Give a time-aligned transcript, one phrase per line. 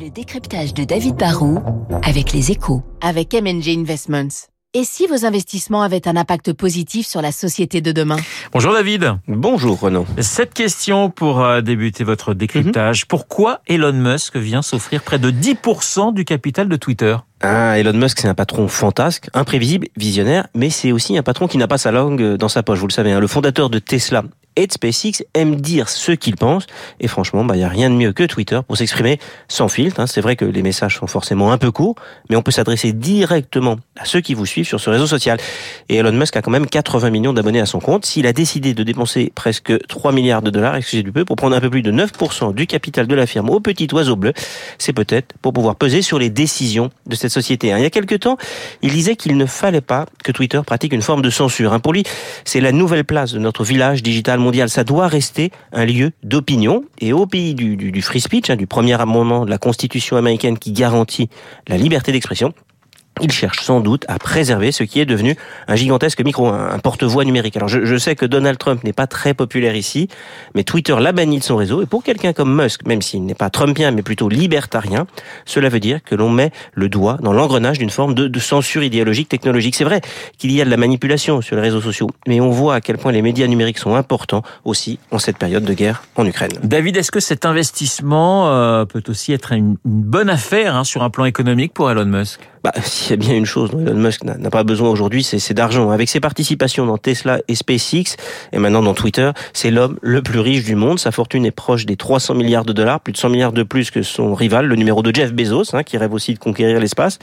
[0.00, 1.60] Le décryptage de David Barrault
[2.02, 2.82] avec les échos.
[3.00, 4.28] Avec MNG Investments.
[4.74, 8.18] Et si vos investissements avaient un impact positif sur la société de demain?
[8.52, 9.14] Bonjour David.
[9.26, 10.04] Bonjour Renaud.
[10.20, 13.06] Cette question pour euh, débuter votre décryptage.
[13.08, 17.16] Pourquoi Elon Musk vient s'offrir près de 10% du capital de Twitter?
[17.40, 21.56] Ah, Elon Musk, c'est un patron fantasque, imprévisible, visionnaire, mais c'est aussi un patron qui
[21.56, 23.12] n'a pas sa langue dans sa poche, vous le savez.
[23.12, 23.20] hein.
[23.20, 24.22] Le fondateur de Tesla
[24.58, 26.66] et SpaceX aime dire ce qu'il pense,
[27.00, 30.00] et franchement, bah, il n'y a rien de mieux que Twitter pour s'exprimer sans filtre.
[30.00, 30.06] hein.
[30.06, 31.94] C'est vrai que les messages sont forcément un peu courts,
[32.28, 35.38] mais on peut s'adresser directement à ceux qui vous suivent sur ce réseau social.
[35.88, 38.04] Et Elon Musk a quand même 80 millions d'abonnés à son compte.
[38.04, 41.54] S'il a décidé de dépenser presque 3 milliards de dollars, excusez du peu, pour prendre
[41.56, 44.32] un peu plus de 9% du capital de la firme au petit oiseau bleu,
[44.78, 47.72] c'est peut-être pour pouvoir peser sur les décisions de cette société.
[47.72, 47.78] hein.
[47.78, 48.36] Il y a quelques temps,
[48.82, 51.72] il disait qu'il ne fallait pas que Twitter pratique une forme de censure.
[51.72, 51.80] hein.
[51.80, 52.02] Pour lui,
[52.44, 54.38] c'est la nouvelle place de notre village digital
[54.68, 56.84] Ça doit rester un lieu d'opinion.
[57.00, 60.72] Et au pays du free speech, hein, du premier amendement de la Constitution américaine qui
[60.72, 61.28] garantit
[61.68, 62.52] la liberté d'expression,
[63.20, 67.24] il cherche sans doute à préserver ce qui est devenu un gigantesque micro, un, porte-voix
[67.24, 67.56] numérique.
[67.56, 70.08] Alors je, je sais que Donald Trump n'est pas très populaire ici,
[70.54, 71.82] mais Twitter l'a banni de son réseau.
[71.82, 75.06] Et pour quelqu'un comme Musk, même s'il n'est pas trumpien, mais plutôt libertarien,
[75.44, 78.82] cela veut dire que l'on met le doigt dans l'engrenage d'une forme de, de censure
[78.82, 79.74] idéologique technologique.
[79.74, 80.00] C'est vrai
[80.36, 82.98] qu'il y a de la manipulation sur les réseaux sociaux, mais on voit à quel
[82.98, 86.52] point les médias numériques sont importants aussi en cette période de guerre en Ukraine.
[86.62, 91.02] David, est-ce que cet investissement euh, peut aussi être une, une bonne affaire hein, sur
[91.02, 92.40] un plan économique pour Elon Musk?
[92.64, 95.38] Bah, s'il y a bien une chose dont Elon Musk n'a pas besoin aujourd'hui, c'est
[95.38, 95.90] c'est d'argent.
[95.90, 98.16] Avec ses participations dans Tesla et SpaceX,
[98.52, 100.98] et maintenant dans Twitter, c'est l'homme le plus riche du monde.
[100.98, 103.90] Sa fortune est proche des 300 milliards de dollars, plus de 100 milliards de plus
[103.90, 107.18] que son rival, le numéro de Jeff Bezos, hein, qui rêve aussi de conquérir l'espace.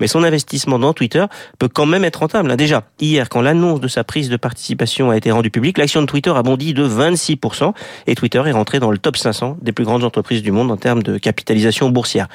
[0.00, 1.24] Mais son investissement dans Twitter
[1.58, 2.50] peut quand même être rentable.
[2.50, 2.56] hein.
[2.56, 6.06] Déjà, hier, quand l'annonce de sa prise de participation a été rendue publique, l'action de
[6.06, 7.72] Twitter a bondi de 26%,
[8.06, 10.76] et Twitter est rentré dans le top 500 des plus grandes entreprises du monde en
[10.76, 12.28] termes de capitalisation boursière.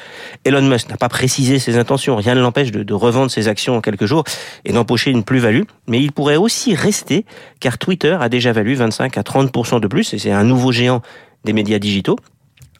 [0.45, 3.75] Elon Musk n'a pas précisé ses intentions, rien ne l'empêche de, de revendre ses actions
[3.75, 4.23] en quelques jours
[4.63, 7.25] et d'empocher une plus-value, mais il pourrait aussi rester
[7.59, 11.01] car Twitter a déjà valu 25 à 30% de plus et c'est un nouveau géant
[11.43, 12.17] des médias digitaux.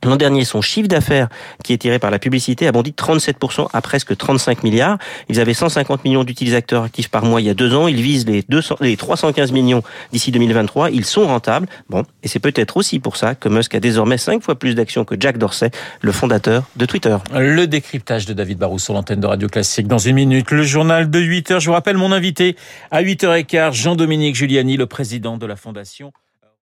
[0.05, 1.29] L'an dernier, son chiffre d'affaires,
[1.63, 4.99] qui est tiré par la publicité, a bondi de 37% à presque 35 milliards.
[5.29, 7.88] Ils avaient 150 millions d'utilisateurs actifs par mois il y a deux ans.
[7.88, 10.91] Ils visent les, 200, les 315 millions d'ici 2023.
[10.91, 11.67] Ils sont rentables.
[11.89, 15.05] Bon, et c'est peut-être aussi pour ça que Musk a désormais cinq fois plus d'actions
[15.05, 15.71] que Jack Dorsey,
[16.01, 17.17] le fondateur de Twitter.
[17.33, 19.88] Le décryptage de David Barrou sur l'antenne de Radio Classique.
[19.88, 21.59] Dans une minute, le journal de 8 heures.
[21.59, 22.55] Je vous rappelle mon invité
[22.91, 26.11] à 8h15, Jean-Dominique Giuliani, le président de la Fondation